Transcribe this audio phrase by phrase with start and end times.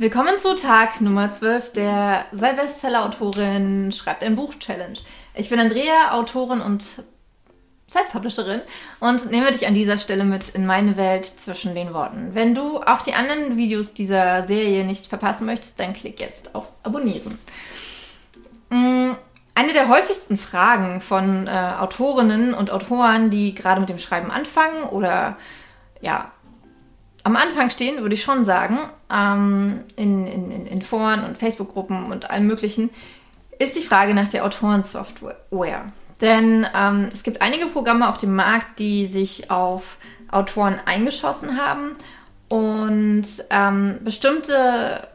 [0.00, 4.96] Willkommen zu Tag Nummer 12 der Sei Bestseller-Autorin Schreibt ein Buch-Challenge.
[5.34, 6.82] Ich bin Andrea, Autorin und
[7.86, 8.62] Self-Publisherin
[9.00, 12.30] und nehme dich an dieser Stelle mit in meine Welt zwischen den Worten.
[12.32, 16.68] Wenn du auch die anderen Videos dieser Serie nicht verpassen möchtest, dann klick jetzt auf
[16.82, 17.38] Abonnieren.
[18.70, 19.10] Mm,
[19.54, 24.84] eine der häufigsten Fragen von äh, Autorinnen und Autoren, die gerade mit dem Schreiben anfangen
[24.84, 25.36] oder
[26.00, 26.32] ja,
[27.22, 28.78] am Anfang stehen, würde ich schon sagen,
[29.12, 32.90] ähm, in, in, in Foren und Facebook-Gruppen und allem Möglichen,
[33.58, 35.84] ist die Frage nach der Autorensoftware.
[36.20, 39.98] Denn ähm, es gibt einige Programme auf dem Markt, die sich auf
[40.30, 41.92] Autoren eingeschossen haben
[42.48, 45.08] und ähm, bestimmte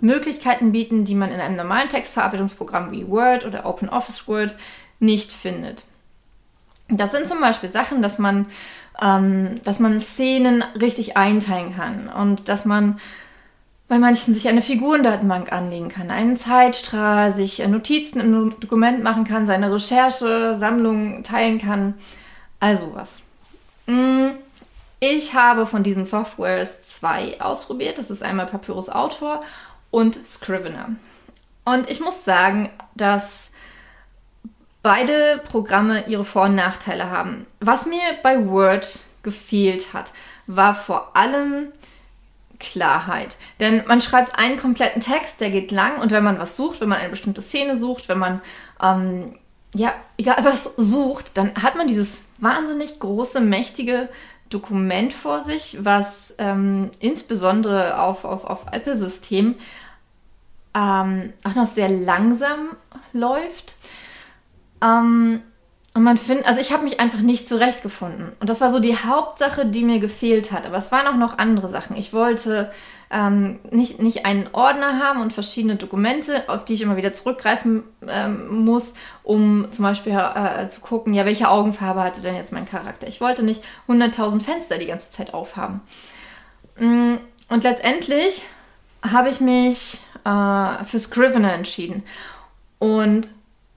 [0.00, 4.54] Möglichkeiten bieten, die man in einem normalen Textverarbeitungsprogramm wie Word oder OpenOffice Word
[4.98, 5.84] nicht findet.
[6.90, 8.46] Das sind zum Beispiel Sachen, dass man
[9.00, 13.00] ähm, dass man Szenen richtig einteilen kann und dass man
[13.88, 19.46] bei manchen sich eine Figurendatenbank anlegen kann, einen Zeitstrahl, sich Notizen im Dokument machen kann,
[19.46, 21.94] seine Recherche, Sammlung teilen kann,
[22.60, 23.22] all sowas.
[23.86, 24.28] Mm,
[25.00, 27.98] ich habe von diesen Softwares zwei ausprobiert.
[27.98, 29.42] Das ist einmal Papyrus Autor
[29.90, 30.90] und Scrivener.
[31.64, 33.49] Und ich muss sagen, dass
[34.82, 37.46] beide Programme ihre Vor- und Nachteile haben.
[37.60, 40.12] Was mir bei Word gefehlt hat,
[40.46, 41.72] war vor allem
[42.58, 43.36] Klarheit.
[43.58, 46.88] Denn man schreibt einen kompletten Text, der geht lang und wenn man was sucht, wenn
[46.88, 48.40] man eine bestimmte Szene sucht, wenn man,
[48.82, 49.36] ähm,
[49.74, 54.08] ja, egal was sucht, dann hat man dieses wahnsinnig große, mächtige
[54.50, 59.56] Dokument vor sich, was ähm, insbesondere auf, auf, auf Apple-Systemen
[60.74, 62.76] ähm, auch noch sehr langsam
[63.12, 63.76] läuft.
[64.82, 65.42] Ähm,
[65.92, 68.32] und man findet, also ich habe mich einfach nicht zurechtgefunden.
[68.38, 70.64] Und das war so die Hauptsache, die mir gefehlt hat.
[70.64, 71.96] Aber es waren auch noch andere Sachen.
[71.96, 72.70] Ich wollte
[73.10, 77.82] ähm, nicht, nicht einen Ordner haben und verschiedene Dokumente, auf die ich immer wieder zurückgreifen
[78.06, 78.94] ähm, muss,
[79.24, 83.08] um zum Beispiel äh, zu gucken, ja, welche Augenfarbe hatte denn jetzt mein Charakter.
[83.08, 85.80] Ich wollte nicht 100.000 Fenster die ganze Zeit aufhaben.
[86.78, 87.16] Mm,
[87.48, 88.42] und letztendlich
[89.02, 92.04] habe ich mich äh, für Scrivener entschieden.
[92.78, 93.28] Und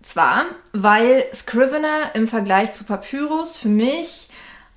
[0.03, 4.27] zwar, weil Scrivener im Vergleich zu Papyrus für mich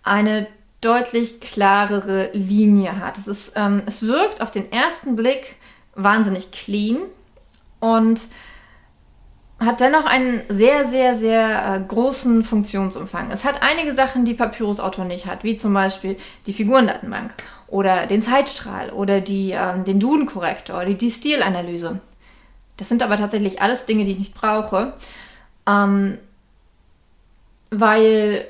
[0.02, 0.46] eine
[0.80, 3.18] deutlich klarere Linie hat.
[3.18, 5.56] Es, ist, ähm, es wirkt auf den ersten Blick
[5.94, 6.98] wahnsinnig clean
[7.80, 8.20] und
[9.58, 13.30] hat dennoch einen sehr, sehr, sehr äh, großen Funktionsumfang.
[13.30, 16.16] Es hat einige Sachen, die Papyrus Autor nicht hat, wie zum Beispiel
[16.46, 17.32] die Figurendatenbank
[17.68, 22.00] oder den Zeitstrahl oder die, ähm, den Duden-Korrektor oder die Stilanalyse.
[22.76, 24.92] Das sind aber tatsächlich alles Dinge, die ich nicht brauche,
[25.66, 26.18] ähm,
[27.70, 28.46] weil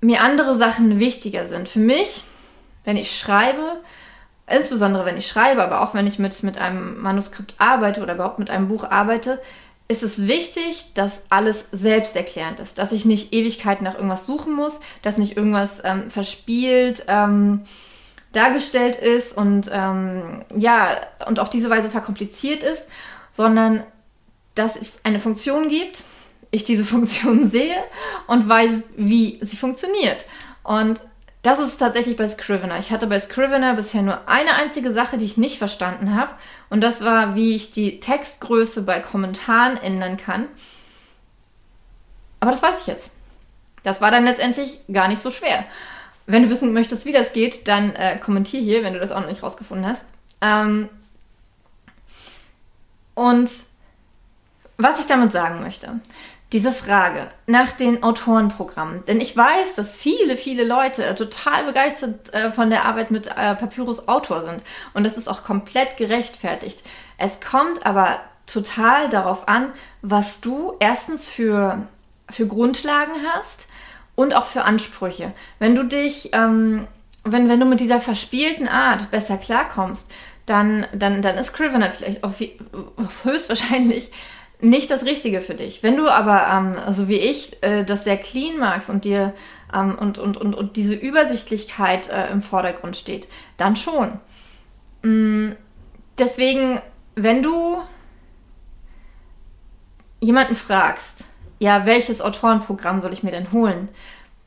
[0.00, 1.68] mir andere Sachen wichtiger sind.
[1.68, 2.24] Für mich,
[2.84, 3.80] wenn ich schreibe,
[4.46, 8.38] insbesondere wenn ich schreibe, aber auch wenn ich mit, mit einem Manuskript arbeite oder überhaupt
[8.38, 9.40] mit einem Buch arbeite,
[9.88, 14.80] ist es wichtig, dass alles selbsterklärend ist, dass ich nicht Ewigkeit nach irgendwas suchen muss,
[15.02, 17.62] dass nicht irgendwas ähm, verspielt ähm,
[18.32, 22.86] dargestellt ist und ähm, ja und auf diese Weise verkompliziert ist,
[23.32, 23.84] sondern
[24.54, 26.02] dass es eine Funktion gibt,
[26.50, 27.76] ich diese Funktion sehe
[28.26, 30.24] und weiß, wie sie funktioniert.
[30.62, 31.02] Und
[31.42, 32.78] das ist tatsächlich bei Scrivener.
[32.78, 36.32] Ich hatte bei Scrivener bisher nur eine einzige Sache, die ich nicht verstanden habe.
[36.68, 40.48] Und das war, wie ich die Textgröße bei Kommentaren ändern kann.
[42.40, 43.10] Aber das weiß ich jetzt.
[43.84, 45.64] Das war dann letztendlich gar nicht so schwer.
[46.30, 49.20] Wenn du wissen möchtest, wie das geht, dann äh, kommentier hier, wenn du das auch
[49.20, 50.04] noch nicht rausgefunden hast.
[50.42, 50.90] Ähm,
[53.14, 53.50] und
[54.76, 56.00] was ich damit sagen möchte,
[56.52, 59.06] diese Frage nach den Autorenprogrammen.
[59.06, 63.54] Denn ich weiß, dass viele, viele Leute total begeistert äh, von der Arbeit mit äh,
[63.54, 64.62] Papyrus Autor sind.
[64.92, 66.82] Und das ist auch komplett gerechtfertigt.
[67.16, 69.72] Es kommt aber total darauf an,
[70.02, 71.88] was du erstens für,
[72.30, 73.68] für Grundlagen hast
[74.18, 75.32] und auch für Ansprüche.
[75.60, 76.88] Wenn du dich, ähm,
[77.22, 80.10] wenn, wenn du mit dieser verspielten Art besser klarkommst,
[80.44, 82.40] dann, dann, dann ist Scrivener vielleicht auf,
[83.22, 84.10] höchstwahrscheinlich
[84.60, 85.84] nicht das Richtige für dich.
[85.84, 89.34] Wenn du aber, ähm, so wie ich, äh, das sehr clean magst und dir
[89.72, 94.18] ähm, und, und, und, und diese Übersichtlichkeit äh, im Vordergrund steht, dann schon.
[95.02, 95.52] Mm,
[96.18, 96.80] deswegen,
[97.14, 97.78] wenn du
[100.18, 101.27] jemanden fragst,
[101.58, 103.88] ja, welches Autorenprogramm soll ich mir denn holen,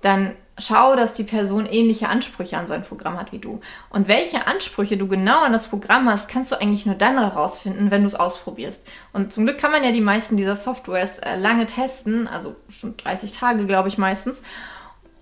[0.01, 3.61] dann schau, dass die Person ähnliche Ansprüche an so ein Programm hat wie du.
[3.89, 7.91] Und welche Ansprüche du genau an das Programm hast, kannst du eigentlich nur dann herausfinden,
[7.91, 8.87] wenn du es ausprobierst.
[9.13, 12.97] Und zum Glück kann man ja die meisten dieser Softwares äh, lange testen, also schon
[12.97, 14.41] 30 Tage, glaube ich meistens.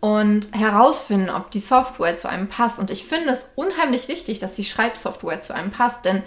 [0.02, 2.80] und herausfinden, ob die Software zu einem passt.
[2.80, 6.24] Und ich finde es unheimlich wichtig, dass die Schreibsoftware zu einem passt, denn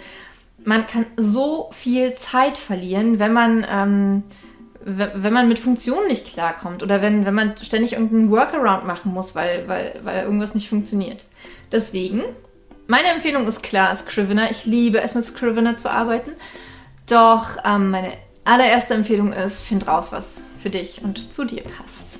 [0.63, 4.23] man kann so viel Zeit verlieren, wenn man, ähm,
[4.85, 9.33] wenn man mit Funktionen nicht klarkommt oder wenn, wenn man ständig irgendeinen Workaround machen muss,
[9.33, 11.25] weil, weil, weil irgendwas nicht funktioniert.
[11.71, 12.23] Deswegen,
[12.87, 14.51] meine Empfehlung ist klar, Scrivener.
[14.51, 16.31] Ich liebe es, mit Scrivener zu arbeiten.
[17.07, 18.13] Doch ähm, meine
[18.43, 22.19] allererste Empfehlung ist, find raus, was für dich und zu dir passt.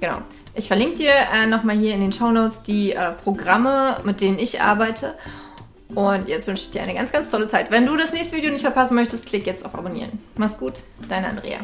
[0.00, 0.18] Genau.
[0.54, 4.38] Ich verlinke dir äh, nochmal hier in den Show Notes die äh, Programme, mit denen
[4.38, 5.14] ich arbeite.
[5.94, 7.70] Und jetzt wünsche ich dir eine ganz, ganz tolle Zeit.
[7.70, 10.18] Wenn du das nächste Video nicht verpassen möchtest, klick jetzt auf Abonnieren.
[10.36, 10.74] Mach's gut,
[11.08, 11.58] deine Andrea.